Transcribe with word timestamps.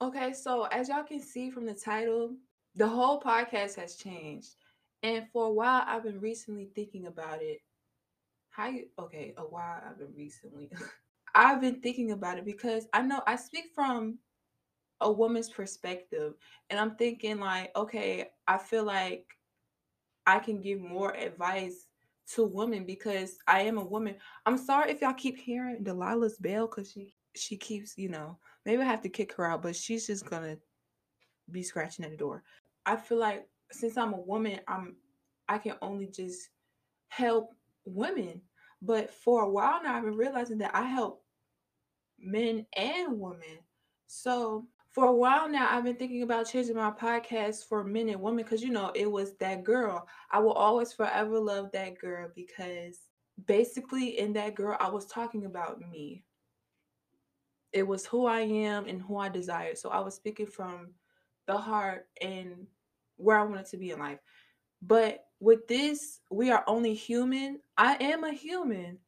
Okay, 0.00 0.32
so 0.32 0.64
as 0.64 0.88
y'all 0.88 1.02
can 1.02 1.20
see 1.20 1.50
from 1.50 1.66
the 1.66 1.74
title, 1.74 2.36
the 2.76 2.86
whole 2.86 3.20
podcast 3.20 3.74
has 3.76 3.96
changed. 3.96 4.54
And 5.02 5.26
for 5.32 5.46
a 5.46 5.52
while, 5.52 5.82
I've 5.86 6.04
been 6.04 6.20
recently 6.20 6.68
thinking 6.74 7.06
about 7.06 7.42
it. 7.42 7.58
How 8.50 8.68
you, 8.68 8.86
okay, 8.98 9.34
a 9.36 9.42
while 9.42 9.82
I've 9.84 9.98
been 9.98 10.14
recently. 10.16 10.70
I've 11.34 11.60
been 11.60 11.80
thinking 11.80 12.12
about 12.12 12.38
it 12.38 12.44
because 12.44 12.86
I 12.92 13.02
know 13.02 13.22
I 13.26 13.36
speak 13.36 13.66
from 13.74 14.18
a 15.00 15.10
woman's 15.10 15.48
perspective. 15.48 16.34
And 16.70 16.78
I'm 16.78 16.94
thinking, 16.96 17.40
like, 17.40 17.72
okay, 17.76 18.28
I 18.46 18.58
feel 18.58 18.84
like 18.84 19.24
I 20.26 20.38
can 20.38 20.60
give 20.60 20.80
more 20.80 21.14
advice 21.14 21.86
to 22.34 22.44
women 22.44 22.84
because 22.84 23.38
I 23.48 23.62
am 23.62 23.78
a 23.78 23.84
woman. 23.84 24.16
I'm 24.46 24.58
sorry 24.58 24.92
if 24.92 25.00
y'all 25.00 25.14
keep 25.14 25.38
hearing 25.38 25.82
Delilah's 25.82 26.38
bell 26.38 26.66
because 26.66 26.92
she 26.92 27.14
she 27.34 27.56
keeps, 27.56 27.96
you 27.96 28.08
know, 28.08 28.38
maybe 28.68 28.82
I 28.82 28.84
have 28.84 29.00
to 29.00 29.08
kick 29.08 29.32
her 29.32 29.46
out, 29.46 29.62
but 29.62 29.74
she's 29.74 30.06
just 30.06 30.26
gonna 30.26 30.58
be 31.50 31.62
scratching 31.62 32.04
at 32.04 32.10
the 32.10 32.18
door. 32.18 32.42
I 32.84 32.96
feel 32.96 33.16
like 33.16 33.48
since 33.72 33.96
I'm 33.96 34.12
a 34.12 34.20
woman, 34.20 34.60
I'm 34.68 34.96
I 35.48 35.56
can 35.56 35.76
only 35.80 36.06
just 36.06 36.50
help 37.08 37.54
women. 37.86 38.42
But 38.82 39.10
for 39.10 39.42
a 39.42 39.48
while 39.48 39.82
now, 39.82 39.96
I've 39.96 40.04
been 40.04 40.18
realizing 40.18 40.58
that 40.58 40.74
I 40.74 40.82
help 40.82 41.24
men 42.20 42.66
and 42.76 43.18
women. 43.18 43.58
So 44.06 44.66
for 44.90 45.06
a 45.06 45.14
while 45.14 45.48
now, 45.48 45.68
I've 45.70 45.84
been 45.84 45.96
thinking 45.96 46.22
about 46.22 46.46
changing 46.46 46.76
my 46.76 46.90
podcast 46.90 47.68
for 47.68 47.82
men 47.82 48.10
and 48.10 48.20
women 48.20 48.44
because 48.44 48.62
you 48.62 48.70
know 48.70 48.92
it 48.94 49.10
was 49.10 49.34
that 49.38 49.64
girl. 49.64 50.06
I 50.30 50.40
will 50.40 50.52
always 50.52 50.92
forever 50.92 51.40
love 51.40 51.72
that 51.72 51.98
girl 51.98 52.28
because 52.34 52.98
basically 53.46 54.18
in 54.18 54.34
that 54.34 54.54
girl, 54.54 54.76
I 54.78 54.90
was 54.90 55.06
talking 55.06 55.46
about 55.46 55.80
me. 55.90 56.24
It 57.72 57.86
was 57.86 58.06
who 58.06 58.26
I 58.26 58.40
am 58.40 58.86
and 58.86 59.00
who 59.02 59.16
I 59.16 59.28
desire. 59.28 59.74
So 59.74 59.90
I 59.90 60.00
was 60.00 60.14
speaking 60.14 60.46
from 60.46 60.88
the 61.46 61.56
heart 61.56 62.08
and 62.20 62.66
where 63.16 63.38
I 63.38 63.44
wanted 63.44 63.66
to 63.66 63.76
be 63.76 63.90
in 63.90 63.98
life. 63.98 64.20
But 64.80 65.24
with 65.40 65.66
this, 65.68 66.20
we 66.30 66.50
are 66.50 66.64
only 66.66 66.94
human. 66.94 67.60
I 67.76 67.96
am 67.96 68.24
a 68.24 68.32
human. 68.32 68.98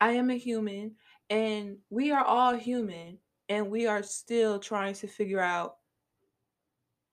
I 0.00 0.12
am 0.12 0.30
a 0.30 0.36
human, 0.36 0.94
and 1.30 1.78
we 1.88 2.12
are 2.12 2.24
all 2.24 2.54
human, 2.54 3.18
and 3.48 3.70
we 3.70 3.86
are 3.86 4.02
still 4.02 4.58
trying 4.58 4.94
to 4.96 5.06
figure 5.06 5.40
out 5.40 5.76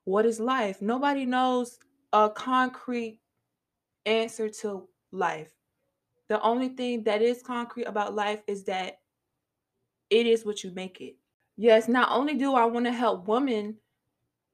what 0.04 0.26
is 0.26 0.40
life. 0.40 0.82
Nobody 0.82 1.26
knows 1.26 1.80
a 2.12 2.30
concrete 2.30 3.22
answer 4.06 4.50
to 4.50 4.90
life. 5.12 5.54
The 6.28 6.42
only 6.42 6.70
thing 6.70 7.04
that 7.06 7.22
is 7.22 7.42
concrete 7.42 7.86
about 7.86 8.16
life 8.16 8.42
is 8.48 8.66
that 8.66 9.00
it 10.10 10.26
is 10.28 10.46
what 10.46 10.64
you 10.64 10.72
make 10.72 11.02
it. 11.02 11.16
Yes, 11.58 11.88
not 11.88 12.10
only 12.12 12.36
do 12.36 12.56
I 12.56 12.66
want 12.66 12.86
to 12.86 12.92
help 12.92 13.28
women 13.28 13.78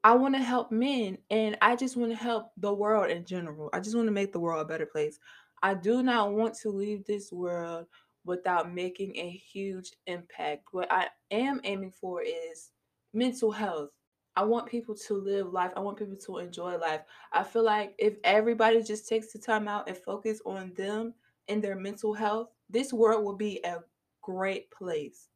I 0.02 0.14
want 0.14 0.34
to 0.34 0.40
help 0.42 0.72
men 0.72 1.18
and 1.28 1.58
I 1.60 1.76
just 1.76 1.96
want 1.96 2.10
to 2.10 2.16
help 2.16 2.52
the 2.56 2.72
world 2.72 3.10
in 3.10 3.24
general. 3.26 3.68
I 3.74 3.80
just 3.80 3.94
want 3.94 4.08
to 4.08 4.12
make 4.12 4.32
the 4.32 4.40
world 4.40 4.62
a 4.62 4.64
better 4.64 4.86
place. 4.86 5.18
I 5.62 5.74
do 5.74 6.02
not 6.02 6.32
want 6.32 6.54
to 6.60 6.70
leave 6.70 7.04
this 7.04 7.30
world 7.32 7.86
without 8.24 8.72
making 8.72 9.16
a 9.16 9.30
huge 9.30 9.92
impact. 10.06 10.68
What 10.72 10.90
I 10.90 11.08
am 11.30 11.60
aiming 11.64 11.92
for 11.92 12.22
is 12.22 12.70
mental 13.12 13.50
health. 13.50 13.90
I 14.36 14.44
want 14.44 14.70
people 14.70 14.94
to 14.94 15.14
live 15.14 15.52
life. 15.52 15.72
I 15.76 15.80
want 15.80 15.98
people 15.98 16.16
to 16.16 16.38
enjoy 16.38 16.78
life. 16.78 17.02
I 17.32 17.42
feel 17.42 17.64
like 17.64 17.94
if 17.98 18.14
everybody 18.24 18.82
just 18.82 19.06
takes 19.06 19.32
the 19.32 19.38
time 19.38 19.68
out 19.68 19.88
and 19.88 19.98
focus 19.98 20.40
on 20.46 20.72
them 20.74 21.12
and 21.48 21.62
their 21.62 21.76
mental 21.76 22.14
health, 22.14 22.48
this 22.70 22.92
world 22.92 23.22
will 23.22 23.36
be 23.36 23.60
a 23.64 23.80
great 24.22 24.70
place. 24.70 25.29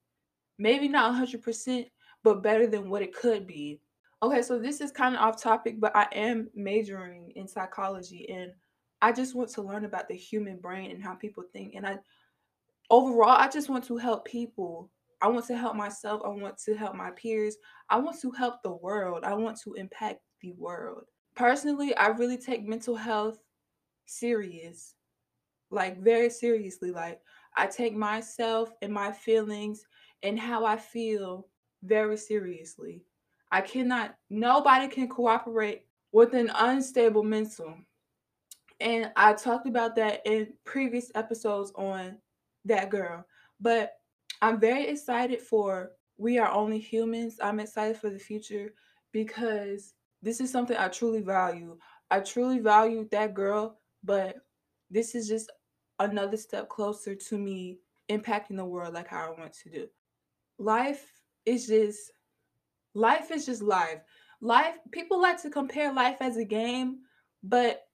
Maybe 0.59 0.89
not 0.89 1.13
100%, 1.13 1.89
but 2.23 2.43
better 2.43 2.67
than 2.67 2.89
what 2.89 3.03
it 3.03 3.15
could 3.15 3.47
be 3.47 3.81
Okay, 4.25 4.41
so 4.41 4.59
this 4.59 4.81
is 4.81 4.91
kind 4.91 5.15
of 5.15 5.21
off 5.21 5.43
topic, 5.43 5.79
but 5.79 5.95
I 5.95 6.07
am 6.13 6.49
majoring 6.55 7.33
in 7.37 7.47
psychology 7.47 8.27
and 8.31 8.53
I 9.03 9.13
just 9.13 9.35
want 9.35 9.51
to 9.51 9.61
learn 9.61 9.85
about 9.85 10.09
the 10.09 10.15
human 10.15 10.57
brain 10.57 10.91
and 10.91 11.03
how 11.03 11.15
people 11.15 11.45
think. 11.53 11.75
And 11.75 11.87
I 11.87 11.99
overall, 12.89 13.37
I 13.37 13.49
just 13.49 13.69
want 13.69 13.85
to 13.85 13.99
help 13.99 14.25
people. 14.25 14.91
I 15.21 15.29
want 15.29 15.47
to 15.49 15.59
help 15.59 15.77
myself. 15.77 16.23
I 16.25 16.29
want 16.29 16.57
to 16.57 16.75
help 16.75 16.95
my 16.95 17.11
peers. 17.11 17.57
I 17.91 17.99
want 17.99 18.19
to 18.23 18.31
help 18.31 18.63
the 18.63 18.73
world. 18.73 19.25
I 19.25 19.35
want 19.35 19.61
to 19.61 19.75
impact 19.75 20.21
the 20.41 20.53
world. 20.53 21.05
Personally, 21.35 21.95
I 21.95 22.07
really 22.07 22.39
take 22.39 22.67
mental 22.67 22.97
health 22.97 23.41
serious, 24.07 24.95
like 25.71 26.01
very 26.01 26.31
seriously. 26.31 26.91
Like, 26.93 27.21
I 27.59 27.67
take 27.67 27.95
myself 27.95 28.71
and 28.81 28.91
my 28.91 29.13
feelings 29.13 29.85
and 30.23 30.39
how 30.39 30.65
I 30.65 30.77
feel 30.77 31.49
very 31.83 32.17
seriously. 32.17 33.03
I 33.51 33.61
cannot, 33.61 34.17
nobody 34.31 34.89
can 34.89 35.09
cooperate 35.09 35.87
with 36.13 36.35
an 36.35 36.51
unstable 36.55 37.23
mental. 37.23 37.75
And 38.81 39.13
I 39.17 39.33
talked 39.35 39.67
about 39.67 39.97
that 39.97 40.23
in 40.27 40.53
previous 40.65 41.11
episodes 41.15 41.73
on 41.77 42.19
that 42.65 42.91
girl. 42.91 43.25
But 43.61 43.95
I'm 44.43 44.59
very 44.59 44.89
excited 44.89 45.41
for 45.41 45.93
We 46.17 46.39
Are 46.39 46.51
Only 46.51 46.79
Humans. 46.79 47.39
I'm 47.43 47.61
excited 47.61 47.97
for 47.97 48.11
the 48.11 48.19
future 48.19 48.75
because 49.13 49.95
this 50.23 50.41
is 50.41 50.51
something 50.51 50.77
I 50.77 50.89
truly 50.89 51.21
value. 51.21 51.79
I 52.11 52.21
truly 52.21 52.59
value 52.59 53.09
that 53.11 53.35
girl, 53.35 53.79
but 54.03 54.37
this 54.91 55.15
is 55.15 55.29
just 55.29 55.51
another 55.99 56.37
step 56.37 56.69
closer 56.69 57.15
to 57.15 57.39
me 57.39 57.79
impacting 58.11 58.57
the 58.57 58.65
world 58.65 58.95
like 58.95 59.09
how 59.09 59.33
I 59.33 59.41
want 59.41 59.53
to 59.63 59.71
do. 59.71 59.89
Life 60.59 61.05
is 61.45 61.67
just 61.67 62.13
life 62.95 63.31
is 63.31 63.47
just 63.47 63.63
life. 63.63 64.01
Life, 64.41 64.77
people 64.91 65.21
like 65.21 65.41
to 65.43 65.51
compare 65.51 65.93
life 65.93 66.19
as 66.21 66.37
a 66.37 66.45
game, 66.45 66.99
but 67.43 67.87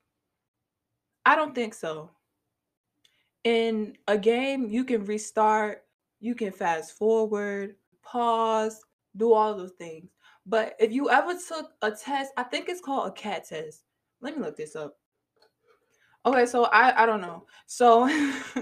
I 1.24 1.36
don't 1.36 1.54
think 1.54 1.74
so. 1.74 2.10
In 3.44 3.96
a 4.08 4.18
game, 4.18 4.66
you 4.68 4.84
can 4.84 5.04
restart, 5.04 5.84
you 6.18 6.34
can 6.34 6.52
fast 6.52 6.98
forward, 6.98 7.76
pause, 8.02 8.84
do 9.16 9.32
all 9.32 9.56
those 9.56 9.72
things. 9.72 10.10
But 10.46 10.74
if 10.78 10.92
you 10.92 11.10
ever 11.10 11.34
took 11.34 11.72
a 11.82 11.90
test, 11.90 12.32
I 12.36 12.42
think 12.42 12.68
it's 12.68 12.80
called 12.80 13.08
a 13.08 13.12
CAT 13.12 13.48
test. 13.48 13.84
Let 14.20 14.36
me 14.36 14.42
look 14.42 14.56
this 14.56 14.76
up. 14.76 14.96
Okay, 16.26 16.46
so 16.46 16.64
I 16.64 17.02
I 17.02 17.06
don't 17.06 17.20
know. 17.20 17.46
So 17.66 18.04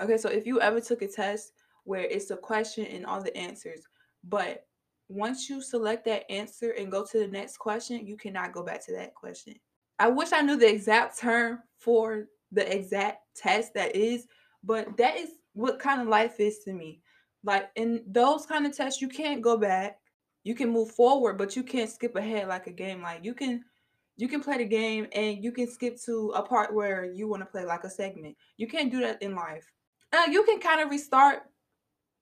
okay, 0.00 0.16
so 0.16 0.28
if 0.28 0.46
you 0.46 0.60
ever 0.60 0.80
took 0.80 1.02
a 1.02 1.08
test 1.08 1.52
where 1.84 2.02
it's 2.02 2.30
a 2.30 2.36
question 2.36 2.86
and 2.86 3.06
all 3.06 3.22
the 3.22 3.36
answers, 3.36 3.82
but 4.24 4.66
once 5.08 5.50
you 5.50 5.60
select 5.60 6.04
that 6.04 6.30
answer 6.30 6.70
and 6.70 6.90
go 6.90 7.04
to 7.04 7.18
the 7.18 7.26
next 7.26 7.58
question, 7.58 8.06
you 8.06 8.16
cannot 8.16 8.52
go 8.52 8.62
back 8.62 8.84
to 8.86 8.92
that 8.92 9.14
question. 9.14 9.54
I 9.98 10.08
wish 10.08 10.32
I 10.32 10.40
knew 10.40 10.56
the 10.56 10.70
exact 10.70 11.18
term 11.18 11.60
for 11.78 12.26
the 12.52 12.72
exact 12.72 13.18
test 13.36 13.74
that 13.74 13.96
is, 13.96 14.26
but 14.62 14.96
that 14.96 15.16
is 15.16 15.30
what 15.52 15.80
kind 15.80 16.00
of 16.00 16.06
life 16.06 16.38
is 16.38 16.60
to 16.60 16.72
me. 16.72 17.00
Like 17.42 17.70
in 17.74 18.04
those 18.06 18.46
kind 18.46 18.66
of 18.66 18.76
tests, 18.76 19.00
you 19.00 19.08
can't 19.08 19.42
go 19.42 19.56
back. 19.56 19.98
You 20.44 20.54
can 20.54 20.70
move 20.70 20.92
forward, 20.92 21.38
but 21.38 21.56
you 21.56 21.62
can't 21.62 21.90
skip 21.90 22.14
ahead 22.16 22.48
like 22.48 22.66
a 22.66 22.72
game. 22.72 23.02
Like 23.02 23.24
you 23.24 23.34
can 23.34 23.64
you 24.16 24.28
can 24.28 24.42
play 24.42 24.58
the 24.58 24.64
game 24.64 25.06
and 25.12 25.42
you 25.42 25.50
can 25.50 25.68
skip 25.68 25.98
to 26.04 26.32
a 26.36 26.42
part 26.42 26.74
where 26.74 27.04
you 27.04 27.26
want 27.26 27.42
to 27.42 27.46
play 27.46 27.64
like 27.64 27.84
a 27.84 27.90
segment. 27.90 28.36
You 28.58 28.68
can't 28.68 28.92
do 28.92 29.00
that 29.00 29.22
in 29.22 29.34
life. 29.34 29.66
Uh, 30.12 30.24
you 30.30 30.44
can 30.44 30.60
kind 30.60 30.80
of 30.80 30.90
restart, 30.90 31.42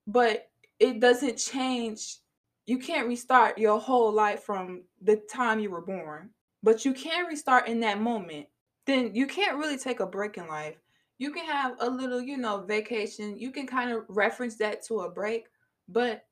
but 0.08 0.48
it 0.80 0.98
doesn't 0.98 1.36
change 1.36 2.16
you 2.68 2.76
can't 2.76 3.08
restart 3.08 3.56
your 3.56 3.80
whole 3.80 4.12
life 4.12 4.42
from 4.42 4.82
the 5.00 5.16
time 5.32 5.58
you 5.58 5.70
were 5.70 5.80
born, 5.80 6.28
but 6.62 6.84
you 6.84 6.92
can 6.92 7.24
restart 7.24 7.66
in 7.66 7.80
that 7.80 7.98
moment. 7.98 8.46
Then 8.84 9.14
you 9.14 9.26
can't 9.26 9.56
really 9.56 9.78
take 9.78 10.00
a 10.00 10.06
break 10.06 10.36
in 10.36 10.46
life. 10.48 10.76
You 11.16 11.32
can 11.32 11.46
have 11.46 11.76
a 11.80 11.88
little, 11.88 12.20
you 12.20 12.36
know, 12.36 12.60
vacation. 12.60 13.38
You 13.38 13.52
can 13.52 13.66
kind 13.66 13.90
of 13.90 14.04
reference 14.10 14.56
that 14.56 14.84
to 14.84 15.00
a 15.00 15.10
break, 15.10 15.46
but 15.88 16.26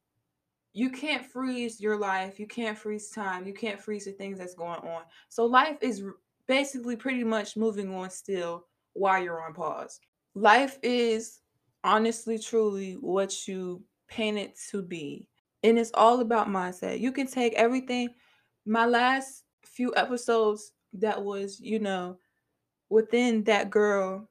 you 0.75 0.91
can't 0.91 1.25
freeze 1.25 1.81
your 1.81 1.97
life. 1.97 2.39
You 2.39 2.47
can't 2.47 2.77
freeze 2.77 3.09
time. 3.09 3.47
You 3.47 3.55
can't 3.55 3.81
freeze 3.81 4.05
the 4.05 4.13
things 4.13 4.39
that's 4.39 4.55
going 4.55 4.81
on. 4.81 5.05
So 5.31 5.47
life 5.47 5.79
is 5.81 6.03
basically 6.47 6.97
pretty 6.97 7.25
much 7.25 7.57
moving 7.57 7.95
on 7.95 8.11
still 8.11 8.67
while 8.93 9.23
you're 9.23 9.43
on 9.43 9.55
pause. 9.55 10.01
Life 10.35 10.79
is 10.83 11.41
honestly, 11.87 12.39
truly 12.39 12.95
what 12.95 13.49
you 13.49 13.83
paint 14.09 14.39
it 14.39 14.59
to 14.71 14.83
be 14.83 15.27
and 15.63 15.79
it's 15.79 15.91
all 15.95 16.21
about 16.21 16.49
mindset. 16.49 17.01
You 17.01 17.11
can 17.13 17.27
take 17.27 17.55
everything. 17.55 18.11
My 18.65 18.87
last 18.87 19.45
few 19.63 19.93
episodes 19.97 20.73
that 20.95 21.23
was, 21.23 21.61
you 21.61 21.79
know, 21.79 22.19
within 22.89 23.43
that 23.45 23.71
girl, 23.71 24.29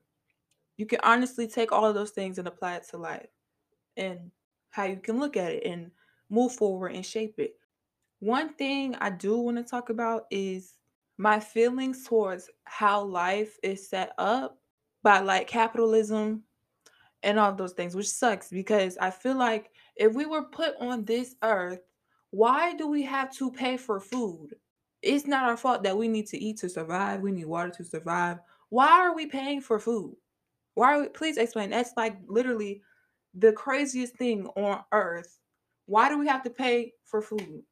you 0.77 0.85
can 0.85 0.99
honestly 1.03 1.47
take 1.47 1.71
all 1.71 1.85
of 1.85 1.95
those 1.95 2.11
things 2.11 2.37
and 2.37 2.47
apply 2.47 2.75
it 2.75 2.87
to 2.89 2.97
life 2.97 3.27
and 3.97 4.31
how 4.69 4.83
you 4.85 4.97
can 4.97 5.19
look 5.19 5.35
at 5.35 5.51
it 5.51 5.65
and 5.65 5.91
move 6.29 6.53
forward 6.53 6.93
and 6.93 7.05
shape 7.05 7.35
it. 7.37 7.55
One 8.19 8.53
thing 8.53 8.95
I 8.95 9.09
do 9.09 9.37
want 9.37 9.57
to 9.57 9.63
talk 9.63 9.89
about 9.89 10.25
is 10.31 10.75
my 11.17 11.39
feelings 11.39 12.05
towards 12.07 12.49
how 12.65 13.03
life 13.03 13.57
is 13.63 13.89
set 13.89 14.13
up 14.17 14.57
by 15.03 15.19
like 15.19 15.47
capitalism 15.47 16.43
and 17.25 17.37
all 17.37 17.53
those 17.53 17.73
things, 17.73 17.95
which 17.95 18.09
sucks 18.09 18.49
because 18.49 18.97
I 18.97 19.09
feel 19.11 19.35
like 19.35 19.71
if 19.97 20.13
we 20.13 20.25
were 20.25 20.43
put 20.43 20.75
on 20.79 21.03
this 21.03 21.35
earth 21.43 21.81
why 22.35 22.73
do 22.73 22.87
we 22.87 23.01
have 23.03 23.31
to 23.37 23.49
pay 23.49 23.77
for 23.77 23.97
food? 23.97 24.55
It's 25.01 25.25
not 25.25 25.45
our 25.45 25.55
fault 25.55 25.83
that 25.83 25.97
we 25.97 26.09
need 26.09 26.27
to 26.27 26.37
eat 26.37 26.57
to 26.57 26.69
survive. 26.69 27.21
We 27.21 27.31
need 27.31 27.45
water 27.45 27.69
to 27.77 27.83
survive. 27.85 28.39
Why 28.67 28.89
are 28.89 29.15
we 29.15 29.25
paying 29.25 29.61
for 29.61 29.79
food? 29.79 30.15
Why 30.73 30.95
are 30.95 31.01
we, 31.03 31.07
please 31.07 31.37
explain. 31.37 31.69
That's 31.69 31.93
like 31.95 32.17
literally 32.27 32.81
the 33.35 33.53
craziest 33.53 34.17
thing 34.17 34.47
on 34.57 34.83
earth. 34.91 35.39
Why 35.85 36.09
do 36.09 36.19
we 36.19 36.27
have 36.27 36.43
to 36.43 36.49
pay 36.49 36.91
for 37.05 37.21
food? 37.21 37.63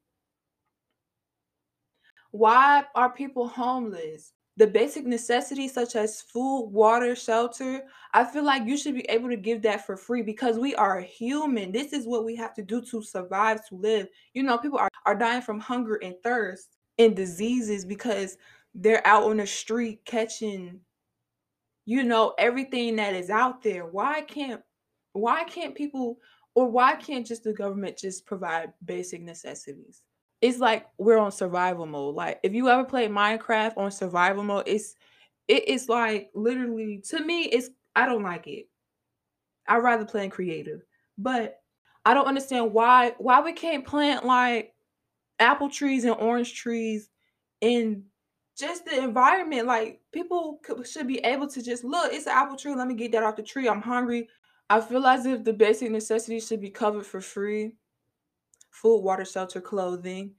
Why 2.30 2.84
are 2.94 3.10
people 3.10 3.48
homeless? 3.48 4.32
The 4.56 4.66
basic 4.68 5.04
necessities 5.04 5.74
such 5.74 5.96
as 5.96 6.22
food, 6.22 6.66
water, 6.66 7.16
shelter, 7.16 7.82
I 8.12 8.24
feel 8.24 8.44
like 8.44 8.66
you 8.66 8.76
should 8.76 8.94
be 8.94 9.04
able 9.08 9.28
to 9.28 9.36
give 9.36 9.62
that 9.62 9.84
for 9.84 9.96
free 9.96 10.22
because 10.22 10.58
we 10.58 10.76
are 10.76 11.00
human. 11.00 11.72
This 11.72 11.92
is 11.92 12.06
what 12.06 12.24
we 12.24 12.36
have 12.36 12.54
to 12.54 12.62
do 12.62 12.80
to 12.82 13.02
survive, 13.02 13.66
to 13.68 13.74
live. 13.74 14.06
You 14.32 14.44
know, 14.44 14.56
people 14.58 14.78
are, 14.78 14.90
are 15.06 15.16
dying 15.16 15.42
from 15.42 15.58
hunger 15.58 15.96
and 15.96 16.14
thirst 16.22 16.76
and 16.98 17.16
diseases 17.16 17.84
because 17.84 18.38
they're 18.74 19.04
out 19.04 19.24
on 19.24 19.38
the 19.38 19.46
street 19.46 20.04
catching, 20.04 20.80
you 21.84 22.04
know, 22.04 22.34
everything 22.38 22.96
that 22.96 23.14
is 23.14 23.30
out 23.30 23.62
there. 23.62 23.86
Why 23.86 24.20
can't 24.22 24.62
why 25.12 25.44
can't 25.44 25.74
people 25.74 26.18
or 26.54 26.68
why 26.68 26.94
can't 26.94 27.26
just 27.26 27.44
the 27.44 27.52
government 27.52 27.98
just 27.98 28.26
provide 28.26 28.72
basic 28.84 29.22
necessities? 29.22 30.02
It's 30.44 30.58
like 30.58 30.86
we're 30.98 31.16
on 31.16 31.32
survival 31.32 31.86
mode. 31.86 32.16
Like 32.16 32.38
if 32.42 32.52
you 32.52 32.68
ever 32.68 32.84
play 32.84 33.08
Minecraft 33.08 33.78
on 33.78 33.90
survival 33.90 34.42
mode, 34.42 34.64
it's 34.66 34.94
it 35.48 35.66
is 35.70 35.88
like 35.88 36.28
literally 36.34 37.02
to 37.08 37.24
me, 37.24 37.44
it's 37.44 37.70
I 37.96 38.04
don't 38.04 38.22
like 38.22 38.46
it. 38.46 38.68
I'd 39.66 39.78
rather 39.78 40.04
play 40.04 40.24
in 40.24 40.30
creative. 40.30 40.82
But 41.16 41.62
I 42.04 42.12
don't 42.12 42.26
understand 42.26 42.74
why 42.74 43.14
why 43.16 43.40
we 43.40 43.54
can't 43.54 43.86
plant 43.86 44.26
like 44.26 44.74
apple 45.38 45.70
trees 45.70 46.04
and 46.04 46.14
orange 46.16 46.52
trees 46.52 47.08
in 47.62 48.04
just 48.54 48.84
the 48.84 49.02
environment. 49.02 49.66
Like 49.66 50.02
people 50.12 50.60
could, 50.62 50.86
should 50.86 51.08
be 51.08 51.20
able 51.20 51.48
to 51.48 51.62
just 51.62 51.84
look, 51.84 52.12
it's 52.12 52.26
an 52.26 52.34
apple 52.34 52.58
tree. 52.58 52.74
Let 52.74 52.86
me 52.86 52.96
get 52.96 53.12
that 53.12 53.22
off 53.22 53.36
the 53.36 53.42
tree. 53.42 53.66
I'm 53.66 53.80
hungry. 53.80 54.28
I 54.68 54.82
feel 54.82 55.06
as 55.06 55.24
if 55.24 55.42
the 55.42 55.54
basic 55.54 55.90
necessities 55.90 56.46
should 56.46 56.60
be 56.60 56.68
covered 56.68 57.06
for 57.06 57.22
free 57.22 57.76
food, 58.74 58.98
water, 58.98 59.24
shelter, 59.24 59.60
clothing. 59.60 60.32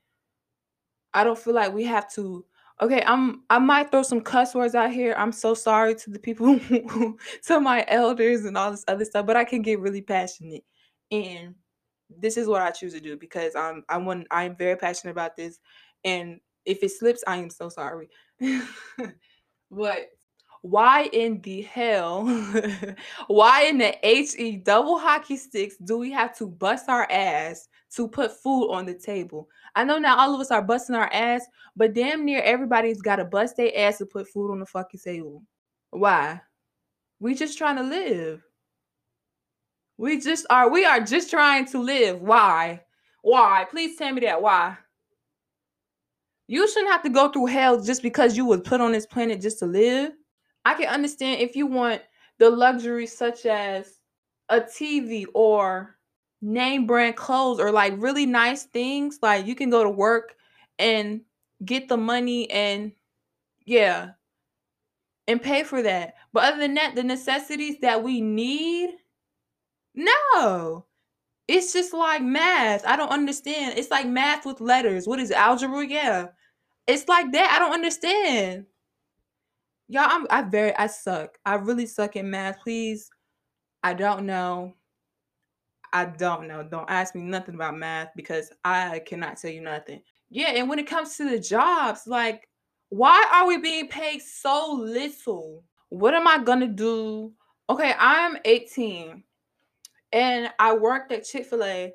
I 1.13 1.23
don't 1.23 1.39
feel 1.39 1.53
like 1.53 1.73
we 1.73 1.85
have 1.85 2.11
to. 2.13 2.45
Okay, 2.81 3.01
I'm. 3.05 3.43
I 3.49 3.57
might 3.59 3.89
throw 3.89 4.03
some 4.03 4.19
cuss 4.19 4.53
words 4.53 4.75
out 4.75 4.91
here. 4.91 5.15
I'm 5.17 5.31
so 5.31 5.53
sorry 5.53 5.95
to 5.95 6.09
the 6.09 6.19
people, 6.19 6.59
to 7.43 7.59
my 7.61 7.85
elders 7.87 8.43
and 8.43 8.57
all 8.57 8.71
this 8.71 8.83
other 8.87 9.05
stuff. 9.05 9.25
But 9.25 9.37
I 9.37 9.45
can 9.45 9.61
get 9.61 9.79
really 9.79 10.01
passionate, 10.01 10.65
and 11.09 11.55
this 12.09 12.35
is 12.35 12.47
what 12.47 12.61
I 12.61 12.71
choose 12.71 12.93
to 12.93 12.99
do 12.99 13.15
because 13.15 13.55
I'm. 13.55 13.83
I 13.87 13.97
want. 13.97 14.27
I'm 14.29 14.57
very 14.57 14.75
passionate 14.75 15.13
about 15.13 15.37
this, 15.37 15.59
and 16.03 16.41
if 16.65 16.83
it 16.83 16.89
slips, 16.91 17.23
I 17.25 17.37
am 17.37 17.49
so 17.49 17.69
sorry. 17.69 18.09
but 19.71 20.09
why 20.65 21.03
in 21.13 21.41
the 21.41 21.61
hell, 21.61 22.25
why 23.27 23.65
in 23.65 23.77
the 23.77 23.95
HE 24.01 24.63
double 24.65 24.97
hockey 24.97 25.37
sticks 25.37 25.77
do 25.77 25.99
we 25.99 26.11
have 26.11 26.35
to 26.37 26.47
bust 26.47 26.89
our 26.89 27.07
ass 27.11 27.67
to 27.91 28.07
put 28.07 28.31
food 28.41 28.71
on 28.71 28.87
the 28.87 28.95
table? 28.95 29.47
I 29.75 29.83
know 29.83 29.99
not 29.99 30.17
all 30.17 30.33
of 30.33 30.41
us 30.41 30.49
are 30.49 30.63
busting 30.63 30.95
our 30.95 31.11
ass, 31.13 31.45
but 31.75 31.93
damn 31.93 32.25
near 32.25 32.41
everybody's 32.41 33.03
got 33.03 33.17
to 33.17 33.25
bust 33.25 33.57
their 33.57 33.71
ass 33.77 33.99
to 33.99 34.07
put 34.07 34.27
food 34.27 34.51
on 34.51 34.59
the 34.59 34.65
fucking 34.65 35.01
table. 35.01 35.43
Why? 35.91 36.41
We 37.19 37.35
just 37.35 37.59
trying 37.59 37.75
to 37.75 37.83
live. 37.83 38.41
We 39.97 40.19
just 40.19 40.47
are, 40.49 40.71
we 40.71 40.83
are 40.83 40.99
just 40.99 41.29
trying 41.29 41.65
to 41.67 41.77
live. 41.79 42.21
Why? 42.21 42.81
Why? 43.21 43.67
Please 43.69 43.97
tell 43.97 44.11
me 44.11 44.21
that. 44.21 44.41
Why? 44.41 44.75
You 46.47 46.67
shouldn't 46.67 46.91
have 46.91 47.03
to 47.03 47.09
go 47.09 47.29
through 47.29 47.45
hell 47.45 47.79
just 47.79 48.01
because 48.01 48.35
you 48.35 48.45
was 48.45 48.61
put 48.61 48.81
on 48.81 48.93
this 48.93 49.05
planet 49.05 49.41
just 49.41 49.59
to 49.59 49.67
live. 49.67 50.11
I 50.65 50.73
can 50.73 50.87
understand 50.87 51.41
if 51.41 51.55
you 51.55 51.67
want 51.67 52.01
the 52.39 52.49
luxuries 52.49 53.15
such 53.15 53.45
as 53.45 53.99
a 54.49 54.61
TV 54.61 55.25
or 55.33 55.97
name 56.41 56.85
brand 56.85 57.15
clothes 57.15 57.59
or 57.59 57.71
like 57.71 57.93
really 57.97 58.25
nice 58.25 58.63
things. 58.63 59.19
Like 59.21 59.45
you 59.45 59.55
can 59.55 59.69
go 59.69 59.83
to 59.83 59.89
work 59.89 60.35
and 60.79 61.21
get 61.63 61.87
the 61.87 61.97
money 61.97 62.49
and 62.51 62.91
yeah, 63.65 64.11
and 65.27 65.41
pay 65.41 65.63
for 65.63 65.81
that. 65.81 66.15
But 66.33 66.45
other 66.45 66.59
than 66.59 66.75
that, 66.75 66.95
the 66.95 67.03
necessities 67.03 67.77
that 67.81 68.03
we 68.03 68.21
need, 68.21 68.91
no. 69.95 70.85
It's 71.47 71.73
just 71.73 71.93
like 71.93 72.23
math. 72.23 72.85
I 72.85 72.95
don't 72.95 73.11
understand. 73.11 73.77
It's 73.77 73.91
like 73.91 74.07
math 74.07 74.45
with 74.45 74.61
letters. 74.61 75.07
What 75.07 75.19
is 75.19 75.31
it, 75.31 75.37
algebra? 75.37 75.87
Yeah. 75.87 76.27
It's 76.87 77.07
like 77.07 77.31
that. 77.33 77.51
I 77.55 77.59
don't 77.59 77.73
understand. 77.73 78.65
Y'all, 79.87 80.07
I'm 80.09 80.25
I 80.29 80.41
very 80.41 80.75
I 80.77 80.87
suck. 80.87 81.37
I 81.45 81.55
really 81.55 81.85
suck 81.85 82.15
in 82.15 82.29
math. 82.29 82.59
Please. 82.61 83.09
I 83.83 83.93
don't 83.93 84.25
know. 84.25 84.75
I 85.93 86.05
don't 86.05 86.47
know. 86.47 86.63
Don't 86.63 86.89
ask 86.89 87.15
me 87.15 87.21
nothing 87.21 87.55
about 87.55 87.77
math 87.77 88.09
because 88.15 88.51
I 88.63 88.99
cannot 89.05 89.37
tell 89.37 89.51
you 89.51 89.61
nothing. 89.61 90.01
Yeah, 90.29 90.49
and 90.49 90.67
when 90.67 90.79
it 90.79 90.87
comes 90.87 91.15
to 91.17 91.29
the 91.29 91.39
jobs, 91.39 92.01
like 92.07 92.49
why 92.89 93.25
are 93.33 93.47
we 93.47 93.57
being 93.57 93.87
paid 93.87 94.21
so 94.21 94.73
little? 94.73 95.63
What 95.89 96.13
am 96.13 96.27
I 96.27 96.39
gonna 96.39 96.67
do? 96.67 97.33
Okay, 97.69 97.93
I'm 97.97 98.37
18 98.45 99.23
and 100.11 100.49
I 100.59 100.73
worked 100.73 101.11
at 101.11 101.25
Chick-fil-A. 101.25 101.93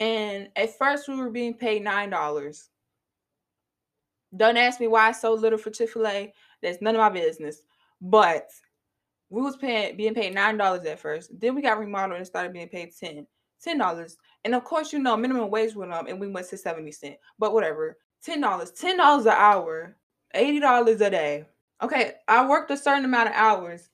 And 0.00 0.48
at 0.56 0.78
first 0.78 1.08
we 1.08 1.16
were 1.16 1.30
being 1.30 1.54
paid 1.54 1.82
nine 1.82 2.10
dollars. 2.10 2.70
Don't 4.36 4.56
ask 4.56 4.80
me 4.80 4.86
why 4.86 5.12
so 5.12 5.34
little 5.34 5.58
for 5.58 5.70
Chick-fil-A. 5.70 6.32
That's 6.62 6.80
none 6.80 6.94
of 6.94 7.00
my 7.00 7.08
business. 7.08 7.62
But 8.00 8.48
we 9.28 9.42
was 9.42 9.56
paying 9.56 9.96
being 9.96 10.14
paid 10.14 10.34
nine 10.34 10.56
dollars 10.56 10.84
at 10.86 11.00
first. 11.00 11.38
Then 11.38 11.54
we 11.54 11.62
got 11.62 11.78
remodeled 11.78 12.18
and 12.18 12.26
started 12.26 12.52
being 12.52 12.68
paid 12.68 12.92
ten. 12.98 13.26
Ten 13.62 13.78
dollars. 13.78 14.16
And 14.44 14.54
of 14.54 14.64
course, 14.64 14.92
you 14.92 14.98
know, 14.98 15.16
minimum 15.16 15.50
wage 15.50 15.74
went 15.74 15.92
up 15.92 16.08
and 16.08 16.18
we 16.18 16.28
went 16.28 16.48
to 16.48 16.56
70 16.56 16.90
cents. 16.92 17.18
But 17.38 17.52
whatever. 17.52 17.98
Ten 18.22 18.40
dollars. 18.40 18.70
Ten 18.72 18.96
dollars 18.96 19.26
an 19.26 19.34
hour. 19.36 19.96
Eighty 20.34 20.60
dollars 20.60 21.00
a 21.00 21.10
day. 21.10 21.44
Okay, 21.82 22.12
I 22.28 22.46
worked 22.46 22.70
a 22.70 22.76
certain 22.76 23.04
amount 23.04 23.28
of 23.28 23.34
hours. 23.34 23.88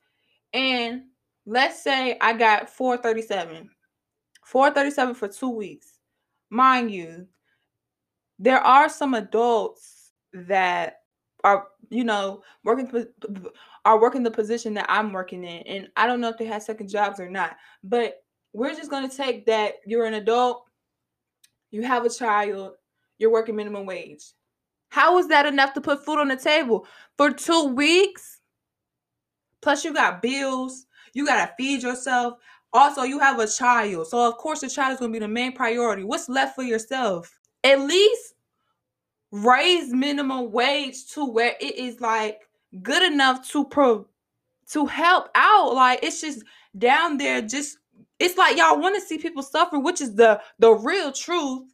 And 0.53 1.05
let's 1.45 1.83
say 1.83 2.17
I 2.21 2.33
got 2.33 2.71
437. 2.71 3.71
437 4.45 5.15
for 5.15 5.29
two 5.29 5.51
weeks. 5.51 5.99
Mind 6.51 6.91
you, 6.91 7.27
there 8.39 8.61
are 8.61 8.89
some 8.89 9.15
adults 9.15 10.13
that 10.33 11.01
are 11.47 11.69
you 11.91 12.03
know 12.03 12.43
working 12.65 12.91
are 13.85 14.01
working 14.01 14.25
the 14.25 14.31
position 14.31 14.75
that 14.75 14.87
I'm 14.89 15.13
working 15.13 15.45
in 15.45 15.63
and 15.63 15.89
I 15.97 16.09
don't 16.09 16.21
know 16.21 16.29
if 16.29 16.37
they 16.37 16.45
have 16.47 16.63
second 16.63 16.89
jobs 16.89 17.21
or 17.21 17.31
not 17.31 17.57
but 17.85 18.25
we're 18.53 18.75
just 18.75 18.91
going 18.91 19.09
to 19.09 19.17
take 19.17 19.47
that 19.47 19.75
you're 19.87 20.07
an 20.07 20.15
adult 20.15 20.65
you 21.71 21.83
have 21.83 22.05
a 22.05 22.11
child 22.11 22.73
you're 23.19 23.31
working 23.31 23.57
minimum 23.57 23.87
wage. 23.87 24.25
How 24.91 25.19
is 25.19 25.29
that 25.29 25.47
enough 25.47 25.73
to 25.75 25.81
put 25.81 26.05
food 26.05 26.19
on 26.19 26.29
the 26.29 26.37
table? 26.37 26.87
For 27.17 27.31
2 27.31 27.69
weeks? 27.69 28.41
Plus 29.63 29.85
you 29.85 29.95
got 29.95 30.21
bills 30.21 30.87
you 31.15 31.25
got 31.25 31.47
to 31.47 31.55
feed 31.57 31.83
yourself 31.83 32.35
also 32.73 33.05
you 33.05 33.19
have 33.19 33.39
a 33.39 33.47
child 33.47 34.07
so 34.07 34.29
of 34.29 34.37
course 34.37 34.61
the 34.61 34.69
child 34.69 34.93
is 34.93 34.99
going 34.99 35.13
to 35.13 35.19
be 35.19 35.25
the 35.25 35.29
main 35.29 35.53
priority. 35.53 36.03
What's 36.03 36.29
left 36.29 36.57
for 36.57 36.65
yourself? 36.65 37.33
At 37.63 37.81
least 37.81 38.35
raise 39.33 39.93
minimum 39.93 40.53
wage 40.53 41.07
to 41.13 41.25
where 41.25 41.55
it 41.61 41.77
is 41.77 42.01
like 42.01 42.41
good 42.83 43.03
enough 43.03 43.49
to 43.51 43.65
pro 43.65 44.07
to 44.71 44.87
help 44.87 45.29
out. 45.35 45.75
Like 45.75 46.01
it's 46.03 46.21
just 46.21 46.43
down 46.79 47.17
there, 47.17 47.43
just 47.43 47.79
it's 48.19 48.37
like 48.37 48.57
y'all 48.57 48.81
want 48.81 48.95
to 48.95 49.01
see 49.01 49.19
people 49.19 49.43
suffer, 49.43 49.79
which 49.79 50.01
is 50.01 50.15
the 50.15 50.41
the 50.59 50.71
real 50.73 51.13
truth. 51.13 51.65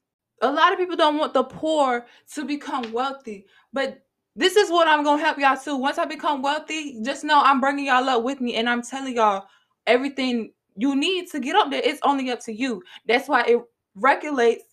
A 0.40 0.50
lot 0.50 0.72
of 0.72 0.78
people 0.78 0.96
don't 0.96 1.18
want 1.18 1.34
the 1.34 1.44
poor 1.44 2.06
to 2.34 2.44
become 2.44 2.92
wealthy, 2.92 3.46
but 3.72 4.02
this 4.34 4.56
is 4.56 4.70
what 4.70 4.88
I'm 4.88 5.04
gonna 5.04 5.22
help 5.22 5.38
y'all 5.38 5.56
to. 5.56 5.76
Once 5.76 5.98
I 5.98 6.04
become 6.04 6.42
wealthy, 6.42 7.00
just 7.02 7.22
know 7.22 7.40
I'm 7.42 7.60
bringing 7.60 7.86
y'all 7.86 8.08
up 8.08 8.24
with 8.24 8.40
me, 8.40 8.54
and 8.56 8.68
I'm 8.68 8.82
telling 8.82 9.16
y'all 9.16 9.46
everything 9.86 10.52
you 10.76 10.96
need 10.96 11.30
to 11.30 11.40
get 11.40 11.54
up 11.54 11.70
there. 11.70 11.82
It's 11.84 12.00
only 12.02 12.30
up 12.30 12.40
to 12.44 12.52
you. 12.52 12.82
That's 13.06 13.28
why 13.28 13.42
it 13.42 13.60
regulates. 13.94 14.64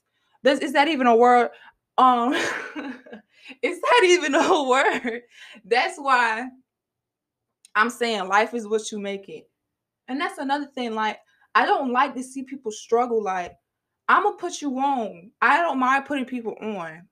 Does 0.44 0.60
is 0.60 0.74
that 0.74 0.88
even 0.88 1.08
a 1.08 1.16
word? 1.16 1.50
Um, 2.00 2.34
is 3.62 3.82
that 3.82 4.02
even 4.06 4.34
a 4.34 4.64
word? 4.70 5.22
That's 5.66 5.98
why 5.98 6.48
I'm 7.76 7.90
saying 7.90 8.28
life 8.28 8.54
is 8.54 8.68
what 8.68 8.92
you 8.92 9.00
make 9.00 9.28
it. 9.28 9.50
And 10.08 10.20
that's 10.20 10.38
another 10.38 10.68
thing. 10.74 10.96
Like, 10.96 11.20
I 11.54 11.66
don't 11.66 11.92
like 11.92 12.16
to 12.16 12.24
see 12.24 12.44
people 12.44 12.72
struggle. 12.72 13.22
Like, 13.22 13.54
I'm 14.08 14.24
gonna 14.24 14.38
put 14.38 14.62
you 14.62 14.80
on. 14.80 15.32
I 15.42 15.58
don't 15.58 15.80
mind 15.80 16.06
putting 16.06 16.26
people 16.26 16.56
on. 16.62 17.08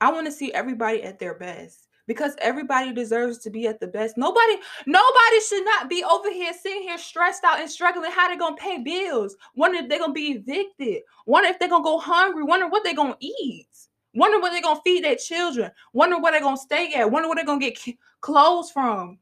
I 0.00 0.10
want 0.10 0.26
to 0.26 0.32
see 0.32 0.52
everybody 0.52 1.02
at 1.02 1.18
their 1.18 1.38
best. 1.38 1.86
Because 2.06 2.34
everybody 2.40 2.92
deserves 2.92 3.38
to 3.38 3.50
be 3.50 3.66
at 3.66 3.80
the 3.80 3.86
best. 3.86 4.16
Nobody, 4.16 4.56
nobody 4.86 5.40
should 5.48 5.64
not 5.64 5.88
be 5.88 6.04
over 6.04 6.30
here 6.30 6.52
sitting 6.52 6.82
here 6.82 6.98
stressed 6.98 7.44
out 7.44 7.60
and 7.60 7.70
struggling 7.70 8.10
how 8.10 8.28
they're 8.28 8.38
gonna 8.38 8.56
pay 8.56 8.82
bills. 8.82 9.36
Wondering 9.54 9.84
if 9.84 9.90
they're 9.90 9.98
gonna 9.98 10.12
be 10.12 10.32
evicted. 10.32 11.02
Wondering 11.26 11.54
if 11.54 11.60
they're 11.60 11.68
gonna 11.68 11.84
go 11.84 11.98
hungry. 11.98 12.42
Wondering 12.42 12.70
what 12.70 12.84
they're 12.84 12.94
gonna 12.94 13.16
eat. 13.20 13.68
Wondering 14.14 14.42
where 14.42 14.52
they're 14.52 14.62
gonna 14.62 14.80
feed 14.84 15.04
their 15.04 15.16
children. 15.16 15.70
Wondering 15.92 16.22
where 16.22 16.32
they're 16.32 16.40
gonna 16.40 16.56
stay 16.56 16.92
at. 16.94 17.10
Wondering 17.10 17.30
where 17.30 17.36
they're 17.36 17.44
gonna 17.44 17.60
get 17.60 17.78
clothes 18.20 18.70
from. 18.70 19.18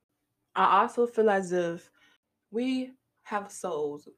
I 0.57 0.83
also 0.83 1.07
feel 1.07 1.31
as 1.31 1.53
if 1.53 1.91
we 2.51 2.93
have 3.23 3.53
souls. 3.53 4.09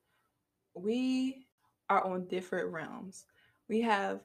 We 0.74 1.46
are 1.90 2.04
on 2.04 2.26
different 2.26 2.70
realms. 2.70 3.26
We 3.68 3.82
have 3.82 4.20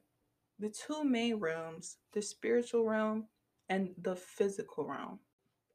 the 0.60 0.70
two 0.70 1.03
main 1.03 1.36
realms 1.36 1.98
the 2.13 2.22
spiritual 2.22 2.84
realm 2.84 3.25
and 3.70 3.90
the 4.02 4.16
physical 4.16 4.86
realm. 4.86 5.20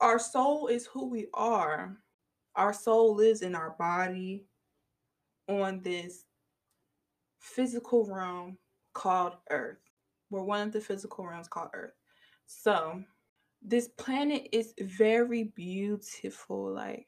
Our 0.00 0.18
soul 0.18 0.68
is 0.68 0.86
who 0.86 1.08
we 1.08 1.28
are. 1.34 1.96
Our 2.56 2.72
soul 2.72 3.14
lives 3.14 3.42
in 3.42 3.54
our 3.54 3.76
body 3.78 4.44
on 5.48 5.80
this 5.82 6.24
physical 7.38 8.06
realm 8.06 8.58
called 8.92 9.36
Earth. 9.50 9.78
We're 10.30 10.42
one 10.42 10.66
of 10.66 10.72
the 10.72 10.80
physical 10.80 11.26
realms 11.26 11.48
called 11.48 11.70
Earth. 11.74 11.94
So, 12.46 13.02
this 13.62 13.88
planet 13.88 14.48
is 14.52 14.74
very 14.80 15.44
beautiful. 15.44 16.72
Like, 16.72 17.06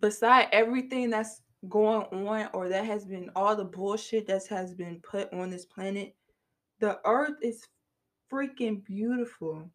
beside 0.00 0.48
everything 0.52 1.10
that's 1.10 1.42
going 1.68 2.06
on 2.26 2.48
or 2.54 2.68
that 2.68 2.84
has 2.86 3.04
been 3.04 3.30
all 3.36 3.54
the 3.54 3.64
bullshit 3.64 4.26
that 4.26 4.46
has 4.46 4.72
been 4.74 5.00
put 5.00 5.32
on 5.32 5.50
this 5.50 5.66
planet, 5.66 6.14
the 6.78 6.98
earth 7.04 7.36
is 7.42 7.66
freaking 8.32 8.84
beautiful 8.84 9.70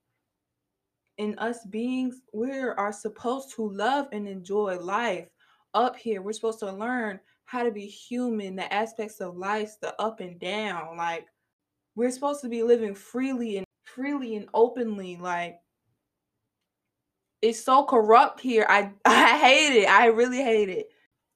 and 1.18 1.40
us 1.40 1.66
beings 1.66 2.22
we 2.34 2.52
are 2.52 2.92
supposed 2.92 3.54
to 3.56 3.70
love 3.70 4.08
and 4.12 4.28
enjoy 4.28 4.78
life 4.78 5.28
up 5.74 5.96
here. 5.96 6.22
We're 6.22 6.34
supposed 6.34 6.60
to 6.60 6.72
learn 6.72 7.20
how 7.46 7.64
to 7.64 7.72
be 7.72 7.86
human 7.86 8.56
the 8.56 8.72
aspects 8.74 9.22
of 9.22 9.38
life 9.38 9.76
the 9.82 10.00
up 10.02 10.20
and 10.20 10.40
down 10.40 10.98
like 10.98 11.28
we're 11.96 12.12
supposed 12.12 12.42
to 12.42 12.50
be 12.50 12.64
living 12.64 12.96
freely 12.96 13.58
and 13.58 13.66
freely 13.84 14.36
and 14.36 14.48
openly 14.54 15.16
like 15.18 15.60
it's 17.42 17.64
so 17.64 17.84
corrupt 17.84 18.42
here. 18.42 18.66
I 18.68 18.92
i 19.06 19.38
hate 19.38 19.84
it. 19.84 19.90
I 19.90 20.08
really 20.08 20.42
hate 20.42 20.70
it 20.70 20.90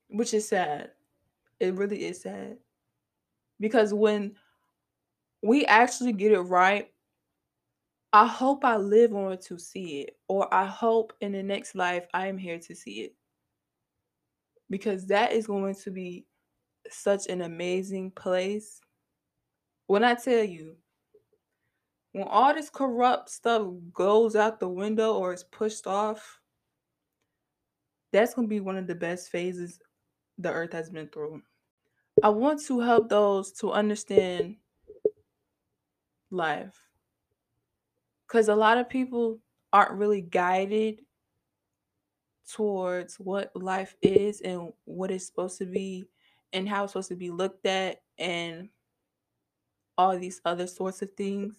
which 0.10 0.34
is 0.34 0.48
sad. 0.48 0.92
It 1.60 1.76
really 1.76 2.06
is 2.06 2.22
sad. 2.22 2.58
Because 3.60 3.94
when 3.94 4.36
we 5.42 5.66
actually 5.66 6.14
get 6.14 6.32
it 6.32 6.40
right 6.40 6.92
I 8.12 8.26
hope 8.26 8.66
I 8.66 8.78
live 8.78 9.14
on 9.14 9.38
to 9.40 9.60
see 9.60 10.02
it, 10.02 10.18
or 10.28 10.52
I 10.52 10.66
hope 10.66 11.14
in 11.22 11.32
the 11.32 11.44
next 11.44 11.76
life 11.76 12.08
I 12.14 12.28
am 12.28 12.38
here 12.38 12.58
to 12.60 12.76
see 12.76 13.02
it. 13.02 13.16
Because 14.70 15.06
that 15.08 15.32
is 15.32 15.46
going 15.46 15.76
to 15.76 15.92
be 15.92 16.26
such 16.90 17.28
an 17.28 17.42
amazing 17.42 18.12
place. 18.12 18.82
When 19.86 20.04
I 20.04 20.16
tell 20.16 20.44
you, 20.44 20.76
when 22.14 22.28
all 22.28 22.54
this 22.54 22.72
corrupt 22.72 23.30
stuff 23.30 23.68
goes 23.94 24.36
out 24.36 24.60
the 24.60 24.68
window 24.68 25.14
or 25.14 25.34
is 25.34 25.44
pushed 25.44 25.86
off, 25.86 26.40
that's 28.12 28.34
going 28.34 28.48
to 28.48 28.50
be 28.50 28.60
one 28.60 28.78
of 28.78 28.88
the 28.88 28.96
best 28.96 29.30
phases 29.30 29.80
the 30.40 30.52
earth 30.52 30.74
has 30.74 30.90
been 30.90 31.10
through. 31.10 31.44
I 32.24 32.30
want 32.30 32.64
to 32.66 32.80
help 32.80 33.10
those 33.10 33.52
to 33.54 33.72
understand 33.72 34.56
life 36.32 36.89
because 38.30 38.48
a 38.48 38.56
lot 38.56 38.78
of 38.78 38.88
people 38.88 39.40
aren't 39.74 39.92
really 39.94 40.22
guided 40.22 41.02
towards 42.48 43.16
what 43.16 43.52
life 43.56 43.96
is 44.02 44.42
and 44.42 44.72
what 44.86 45.10
it's 45.10 45.26
supposed 45.26 45.58
to 45.58 45.66
be 45.66 46.06
and 46.54 46.70
how 46.70 46.84
it's 46.84 46.94
supposed 46.94 47.10
to 47.10 47.16
be 47.16 47.32
looked 47.32 47.66
at 47.66 48.04
and 48.20 48.70
all 49.98 50.18
these 50.18 50.42
other 50.46 50.68
sorts 50.68 51.02
of 51.02 51.12
things. 51.14 51.56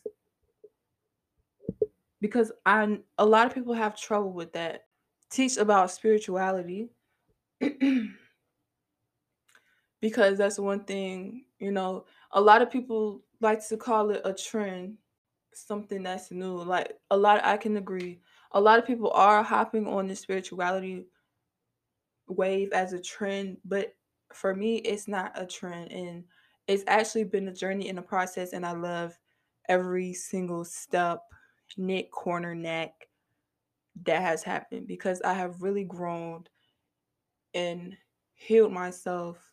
Because 2.21 2.53
I 2.65 2.99
a 3.19 3.27
lot 3.27 3.47
of 3.47 3.55
people 3.55 3.75
have 3.75 3.99
trouble 3.99 4.33
with 4.33 4.53
that. 4.53 4.87
Teach 5.29 5.57
about 5.57 5.91
spirituality. 5.91 6.91
Because 10.00 10.39
that's 10.39 10.59
one 10.59 10.85
thing, 10.85 11.45
you 11.59 11.71
know, 11.71 12.07
a 12.33 12.41
lot 12.41 12.62
of 12.62 12.71
people 12.71 13.21
like 13.43 13.67
to 13.69 13.77
call 13.77 14.09
it 14.09 14.23
a 14.25 14.33
trend 14.33 14.97
something 15.52 16.02
that's 16.02 16.30
new. 16.30 16.62
Like 16.62 16.99
a 17.11 17.16
lot, 17.16 17.45
I 17.45 17.57
can 17.57 17.76
agree. 17.76 18.21
A 18.52 18.61
lot 18.61 18.78
of 18.78 18.87
people 18.87 19.11
are 19.12 19.42
hopping 19.42 19.87
on 19.87 20.07
the 20.07 20.16
spirituality 20.16 21.07
wave 22.28 22.73
as 22.73 22.92
a 22.92 23.00
trend, 23.00 23.59
but 23.64 23.95
for 24.33 24.54
me, 24.54 24.76
it's 24.76 25.09
not 25.09 25.33
a 25.35 25.47
trend, 25.47 25.90
and 25.90 26.25
it's 26.66 26.85
actually 26.87 27.25
been 27.25 27.49
a 27.49 27.52
journey 27.54 27.88
and 27.88 27.99
a 27.99 28.02
process. 28.02 28.52
And 28.52 28.64
I 28.64 28.73
love 28.73 29.19
every 29.69 30.12
single 30.12 30.64
step, 30.64 31.23
neck, 31.76 32.11
corner, 32.11 32.54
neck 32.54 33.09
that 34.04 34.23
has 34.23 34.42
happened 34.42 34.87
because 34.87 35.21
I 35.23 35.35
have 35.35 35.62
really 35.62 35.85
grown 35.85 36.45
and 37.54 37.97
healed 38.35 38.73
myself 38.73 39.52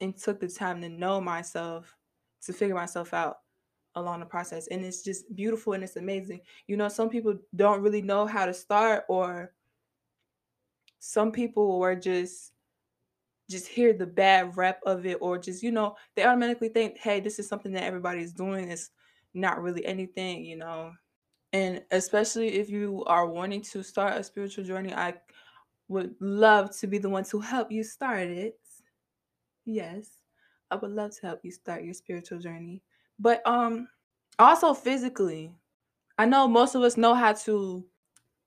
and 0.00 0.16
took 0.16 0.40
the 0.40 0.48
time 0.48 0.80
to 0.82 0.88
know 0.88 1.20
myself 1.20 1.96
to 2.42 2.52
figure 2.52 2.74
myself 2.74 3.14
out 3.14 3.38
along 3.96 4.20
the 4.20 4.26
process 4.26 4.66
and 4.68 4.84
it's 4.84 5.02
just 5.02 5.34
beautiful 5.34 5.72
and 5.72 5.84
it's 5.84 5.96
amazing. 5.96 6.40
You 6.66 6.76
know 6.76 6.88
some 6.88 7.08
people 7.08 7.38
don't 7.54 7.82
really 7.82 8.02
know 8.02 8.26
how 8.26 8.46
to 8.46 8.54
start 8.54 9.04
or 9.08 9.52
some 10.98 11.30
people 11.30 11.78
were 11.78 11.94
just 11.94 12.52
just 13.50 13.66
hear 13.66 13.92
the 13.92 14.06
bad 14.06 14.56
rep 14.56 14.80
of 14.86 15.04
it 15.04 15.18
or 15.20 15.36
just 15.36 15.62
you 15.62 15.70
know 15.70 15.94
they 16.14 16.24
automatically 16.24 16.68
think 16.68 16.96
hey 16.98 17.20
this 17.20 17.38
is 17.38 17.46
something 17.46 17.72
that 17.72 17.82
everybody's 17.84 18.32
doing 18.32 18.70
it's 18.70 18.90
not 19.34 19.60
really 19.60 19.84
anything 19.84 20.44
you 20.44 20.56
know? 20.56 20.92
And 21.52 21.82
especially 21.90 22.54
if 22.54 22.68
you 22.70 23.04
are 23.06 23.26
wanting 23.26 23.62
to 23.62 23.82
start 23.82 24.16
a 24.16 24.24
spiritual 24.24 24.64
journey 24.64 24.94
i 24.94 25.14
would 25.88 26.14
love 26.20 26.74
to 26.78 26.86
be 26.86 26.98
the 26.98 27.10
one 27.10 27.24
to 27.24 27.38
help 27.38 27.70
you 27.70 27.84
start 27.84 28.28
it. 28.28 28.58
Yes 29.66 30.18
i 30.70 30.76
would 30.76 30.90
love 30.90 31.14
to 31.16 31.26
help 31.26 31.40
you 31.42 31.50
start 31.52 31.84
your 31.84 31.94
spiritual 31.94 32.38
journey 32.38 32.82
but 33.18 33.46
um 33.46 33.88
also 34.38 34.74
physically. 34.74 35.54
I 36.18 36.26
know 36.26 36.46
most 36.46 36.74
of 36.74 36.82
us 36.82 36.96
know 36.96 37.14
how 37.14 37.32
to 37.32 37.84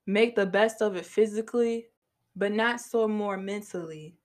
make 0.06 0.36
the 0.36 0.46
best 0.46 0.82
of 0.82 0.96
it 0.96 1.06
physically, 1.06 1.88
but 2.36 2.52
not 2.52 2.80
so 2.80 3.08
more 3.08 3.38
mentally. 3.38 4.18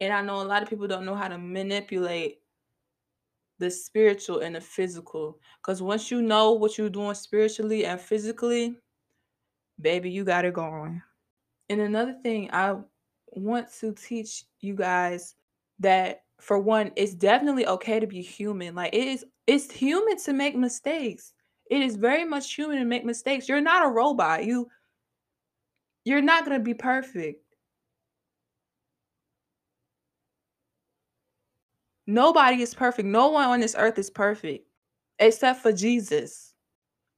And 0.00 0.12
I 0.12 0.22
know 0.22 0.40
a 0.40 0.44
lot 0.44 0.62
of 0.62 0.68
people 0.68 0.86
don't 0.86 1.04
know 1.04 1.14
how 1.14 1.28
to 1.28 1.38
manipulate 1.38 2.40
the 3.58 3.70
spiritual 3.70 4.40
and 4.40 4.54
the 4.56 4.60
physical. 4.60 5.38
Because 5.60 5.82
once 5.82 6.10
you 6.10 6.22
know 6.22 6.52
what 6.52 6.76
you're 6.76 6.90
doing 6.90 7.14
spiritually 7.14 7.86
and 7.86 8.00
physically, 8.00 8.78
baby, 9.80 10.10
you 10.10 10.24
got 10.24 10.44
it 10.44 10.54
going. 10.54 11.02
And 11.68 11.80
another 11.80 12.16
thing 12.22 12.50
I 12.52 12.76
want 13.28 13.72
to 13.80 13.92
teach 13.92 14.44
you 14.60 14.74
guys 14.74 15.34
that 15.80 16.25
for 16.40 16.58
one, 16.58 16.92
it's 16.96 17.14
definitely 17.14 17.66
okay 17.66 18.00
to 18.00 18.06
be 18.06 18.20
human. 18.20 18.74
Like 18.74 18.94
it 18.94 19.06
is 19.06 19.24
it's 19.46 19.70
human 19.70 20.16
to 20.18 20.32
make 20.32 20.56
mistakes. 20.56 21.32
It 21.70 21.82
is 21.82 21.96
very 21.96 22.24
much 22.24 22.54
human 22.54 22.78
to 22.78 22.84
make 22.84 23.04
mistakes. 23.04 23.48
You're 23.48 23.60
not 23.60 23.86
a 23.86 23.90
robot. 23.90 24.44
You 24.44 24.68
you're 26.04 26.22
not 26.22 26.44
going 26.44 26.56
to 26.56 26.64
be 26.64 26.74
perfect. 26.74 27.42
Nobody 32.06 32.62
is 32.62 32.74
perfect. 32.74 33.08
No 33.08 33.30
one 33.30 33.48
on 33.48 33.58
this 33.58 33.74
earth 33.76 33.98
is 33.98 34.10
perfect 34.10 34.68
except 35.18 35.62
for 35.62 35.72
Jesus. 35.72 36.54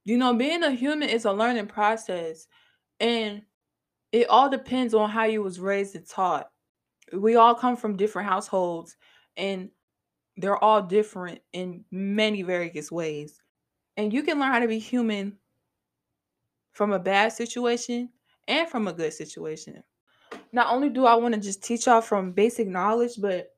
You 0.05 0.17
know, 0.17 0.33
being 0.33 0.63
a 0.63 0.71
human 0.71 1.11
is 1.11 1.27
a 1.27 1.33
learning 1.33 1.67
process 1.67 2.47
and 2.99 3.43
it 4.13 4.29
all 4.31 4.49
depends 4.49 4.95
on 4.95 5.11
how 5.11 5.25
you 5.25 5.43
was 5.43 5.61
raised 5.61 5.95
and 5.95 6.09
taught. 6.09 6.49
We 7.13 7.37
all 7.37 7.55
come 7.55 7.77
from 7.77 7.97
different 7.97 8.29
households 8.29 8.97
and 9.39 9.71
they're 10.37 10.63
all 10.63 10.83
different 10.83 11.41
in 11.53 11.85
many 11.91 12.43
various 12.43 12.93
ways. 12.93 13.41
And 13.97 14.13
you 14.13 14.23
can 14.23 14.39
learn 14.39 14.53
how 14.53 14.59
to 14.61 14.69
be 14.69 14.79
human 14.79 15.39
from 16.73 16.93
a 16.93 16.99
bad 16.99 17.33
situation 17.33 18.11
and 18.47 18.69
from 18.69 18.87
a 18.87 18.93
good 18.93 19.13
situation. 19.13 19.83
Not 20.53 20.73
only 20.73 20.91
do 20.91 21.07
I 21.07 21.15
want 21.15 21.35
to 21.35 21.41
just 21.41 21.63
teach 21.63 21.87
y'all 21.87 22.01
from 22.01 22.33
basic 22.33 22.69
knowledge, 22.69 23.15
but 23.19 23.55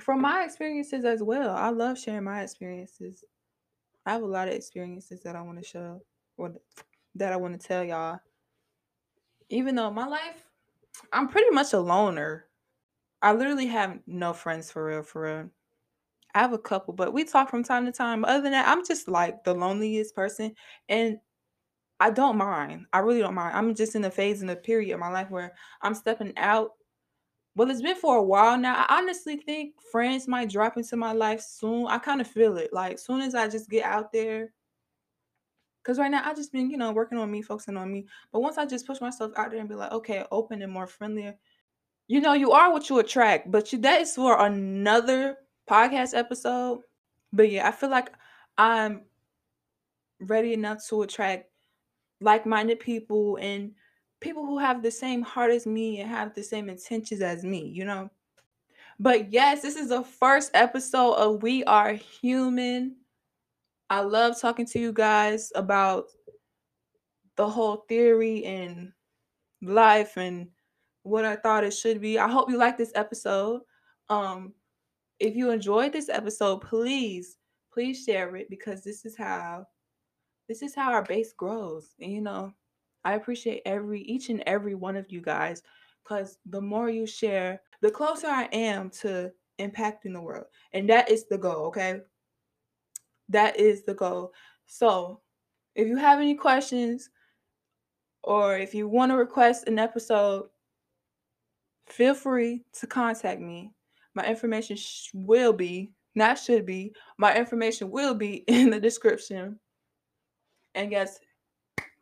from 0.00 0.20
my 0.20 0.44
experiences 0.44 1.04
as 1.04 1.22
well. 1.22 1.50
I 1.50 1.70
love 1.70 1.98
sharing 1.98 2.24
my 2.24 2.42
experiences. 2.42 3.24
I 4.06 4.12
have 4.12 4.22
a 4.22 4.26
lot 4.26 4.48
of 4.48 4.54
experiences 4.54 5.22
that 5.22 5.36
I 5.36 5.42
want 5.42 5.58
to 5.58 5.64
show 5.64 6.00
or 6.36 6.54
that 7.16 7.32
I 7.32 7.36
want 7.36 7.60
to 7.60 7.66
tell 7.66 7.84
y'all. 7.84 8.20
Even 9.50 9.74
though 9.74 9.90
my 9.90 10.06
life, 10.06 10.44
I'm 11.12 11.28
pretty 11.28 11.50
much 11.50 11.72
a 11.72 11.80
loner. 11.80 12.47
I 13.22 13.32
literally 13.32 13.66
have 13.66 13.98
no 14.06 14.32
friends 14.32 14.70
for 14.70 14.84
real, 14.84 15.02
for 15.02 15.22
real. 15.22 15.50
I 16.34 16.40
have 16.40 16.52
a 16.52 16.58
couple, 16.58 16.94
but 16.94 17.12
we 17.12 17.24
talk 17.24 17.50
from 17.50 17.64
time 17.64 17.86
to 17.86 17.92
time. 17.92 18.24
Other 18.24 18.42
than 18.42 18.52
that, 18.52 18.68
I'm 18.68 18.84
just 18.86 19.08
like 19.08 19.44
the 19.44 19.54
loneliest 19.54 20.14
person. 20.14 20.54
And 20.88 21.18
I 22.00 22.10
don't 22.10 22.36
mind. 22.36 22.86
I 22.92 23.00
really 23.00 23.20
don't 23.20 23.34
mind. 23.34 23.56
I'm 23.56 23.74
just 23.74 23.94
in 23.96 24.04
a 24.04 24.10
phase 24.10 24.42
in 24.42 24.50
a 24.50 24.56
period 24.56 24.94
of 24.94 25.00
my 25.00 25.10
life 25.10 25.30
where 25.30 25.54
I'm 25.82 25.94
stepping 25.94 26.32
out. 26.36 26.72
Well, 27.56 27.70
it's 27.70 27.82
been 27.82 27.96
for 27.96 28.16
a 28.16 28.22
while 28.22 28.56
now. 28.58 28.86
I 28.88 28.98
honestly 28.98 29.36
think 29.36 29.74
friends 29.90 30.28
might 30.28 30.50
drop 30.50 30.76
into 30.76 30.96
my 30.96 31.12
life 31.12 31.40
soon. 31.40 31.86
I 31.88 31.98
kind 31.98 32.20
of 32.20 32.28
feel 32.28 32.56
it. 32.56 32.72
Like 32.72 32.98
soon 32.98 33.20
as 33.20 33.34
I 33.34 33.48
just 33.48 33.68
get 33.68 33.84
out 33.84 34.12
there. 34.12 34.52
Cause 35.84 35.98
right 35.98 36.10
now 36.10 36.22
I 36.28 36.34
just 36.34 36.52
been, 36.52 36.70
you 36.70 36.76
know, 36.76 36.92
working 36.92 37.18
on 37.18 37.30
me, 37.30 37.40
focusing 37.40 37.76
on 37.76 37.90
me. 37.90 38.06
But 38.30 38.40
once 38.40 38.58
I 38.58 38.66
just 38.66 38.86
push 38.86 39.00
myself 39.00 39.32
out 39.36 39.50
there 39.50 39.60
and 39.60 39.68
be 39.68 39.74
like, 39.74 39.90
okay, 39.92 40.24
open 40.30 40.60
and 40.60 40.70
more 40.70 40.86
friendlier, 40.86 41.34
you 42.08 42.20
know, 42.20 42.32
you 42.32 42.52
are 42.52 42.72
what 42.72 42.88
you 42.88 42.98
attract. 42.98 43.50
But 43.50 43.72
you, 43.72 43.78
that 43.80 44.00
is 44.00 44.14
for 44.14 44.44
another 44.44 45.36
podcast 45.68 46.16
episode. 46.16 46.80
But 47.32 47.50
yeah, 47.50 47.68
I 47.68 47.70
feel 47.70 47.90
like 47.90 48.10
I'm 48.56 49.02
ready 50.18 50.54
enough 50.54 50.84
to 50.88 51.02
attract 51.02 51.50
like-minded 52.20 52.80
people 52.80 53.38
and 53.40 53.72
people 54.20 54.44
who 54.44 54.58
have 54.58 54.82
the 54.82 54.90
same 54.90 55.22
heart 55.22 55.52
as 55.52 55.66
me 55.66 56.00
and 56.00 56.10
have 56.10 56.34
the 56.34 56.42
same 56.42 56.68
intentions 56.68 57.20
as 57.20 57.44
me, 57.44 57.68
you 57.68 57.84
know. 57.84 58.10
But 58.98 59.32
yes, 59.32 59.62
this 59.62 59.76
is 59.76 59.90
the 59.90 60.02
first 60.02 60.50
episode 60.54 61.14
of 61.14 61.42
We 61.42 61.62
Are 61.64 61.92
Human. 61.92 62.96
I 63.90 64.00
love 64.00 64.40
talking 64.40 64.66
to 64.66 64.78
you 64.80 64.92
guys 64.92 65.52
about 65.54 66.06
the 67.36 67.48
whole 67.48 67.84
theory 67.88 68.44
and 68.44 68.92
life 69.62 70.16
and 70.16 70.48
what 71.08 71.24
I 71.24 71.36
thought 71.36 71.64
it 71.64 71.72
should 71.72 72.00
be. 72.00 72.18
I 72.18 72.28
hope 72.28 72.50
you 72.50 72.56
like 72.56 72.78
this 72.78 72.92
episode. 72.94 73.62
Um 74.08 74.52
if 75.20 75.34
you 75.34 75.50
enjoyed 75.50 75.92
this 75.92 76.08
episode, 76.08 76.60
please 76.60 77.38
please 77.72 78.04
share 78.04 78.34
it 78.36 78.50
because 78.50 78.82
this 78.82 79.04
is 79.04 79.16
how 79.16 79.66
this 80.48 80.62
is 80.62 80.74
how 80.74 80.92
our 80.92 81.02
base 81.02 81.32
grows. 81.32 81.94
And 82.00 82.12
you 82.12 82.20
know, 82.20 82.52
I 83.04 83.14
appreciate 83.14 83.62
every 83.66 84.02
each 84.02 84.28
and 84.30 84.42
every 84.46 84.74
one 84.74 84.96
of 84.96 85.10
you 85.10 85.20
guys 85.20 85.62
because 86.02 86.38
the 86.46 86.60
more 86.60 86.88
you 86.88 87.06
share, 87.06 87.60
the 87.82 87.90
closer 87.90 88.28
I 88.28 88.44
am 88.52 88.90
to 89.02 89.30
impacting 89.58 90.12
the 90.12 90.20
world. 90.20 90.46
And 90.72 90.88
that 90.88 91.10
is 91.10 91.26
the 91.26 91.38
goal, 91.38 91.66
okay? 91.66 92.00
That 93.28 93.58
is 93.58 93.84
the 93.84 93.94
goal. 93.94 94.32
So, 94.66 95.20
if 95.74 95.86
you 95.86 95.96
have 95.96 96.18
any 96.18 96.34
questions 96.34 97.10
or 98.22 98.56
if 98.56 98.74
you 98.74 98.88
want 98.88 99.12
to 99.12 99.16
request 99.16 99.68
an 99.68 99.78
episode, 99.78 100.48
feel 101.88 102.14
free 102.14 102.64
to 102.74 102.86
contact 102.86 103.40
me. 103.40 103.72
My 104.14 104.24
information 104.26 104.76
sh- 104.76 105.10
will 105.12 105.52
be, 105.52 105.90
not 106.14 106.38
should 106.38 106.66
be, 106.66 106.92
my 107.18 107.36
information 107.36 107.90
will 107.90 108.14
be 108.14 108.36
in 108.48 108.70
the 108.70 108.80
description. 108.80 109.58
And 110.74 110.92
yes, 110.92 111.18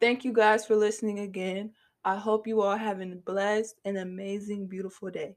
thank 0.00 0.24
you 0.24 0.32
guys 0.32 0.66
for 0.66 0.76
listening 0.76 1.20
again. 1.20 1.72
I 2.04 2.16
hope 2.16 2.46
you 2.46 2.62
all 2.62 2.76
have 2.76 3.00
a 3.00 3.06
blessed 3.06 3.76
and 3.84 3.98
amazing, 3.98 4.66
beautiful 4.66 5.10
day. 5.10 5.36